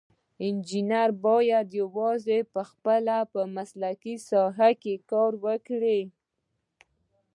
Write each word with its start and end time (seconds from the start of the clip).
انجینر 0.45 1.09
باید 1.25 1.67
یوازې 1.81 2.39
په 2.53 2.61
خپله 2.69 3.15
مسلکي 3.57 4.15
ساحه 4.29 4.69
کې 4.81 4.93
کار 5.11 5.31
وکړي. 5.45 6.01